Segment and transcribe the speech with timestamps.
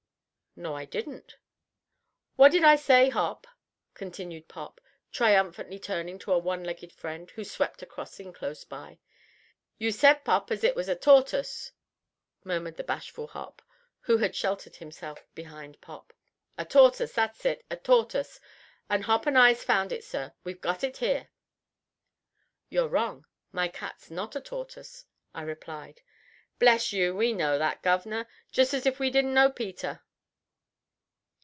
[0.53, 1.37] "No, I didn't."
[2.35, 3.47] "What did I say, Hop?"
[3.93, 8.99] continued Pop, triumphantly turning to a one legged friend who swept a crossing close by.
[9.77, 11.71] "Yer said, Pop, as it was a tortus,"
[12.43, 13.61] murmured the bashful Hop,
[14.01, 16.11] who had sheltered himself behind Pop.
[16.57, 17.63] "A tortus, that's it.
[17.71, 18.41] A tortus,
[18.89, 20.33] and Hop and I's found it, sir.
[20.43, 21.29] We've got it here."
[22.67, 23.25] "You're wrong.
[23.53, 26.01] My cat's not a tortoise," I replied.
[26.59, 28.27] "Bless you, we know that, guv'nor.
[28.51, 30.01] Just as if we didn't know Peter!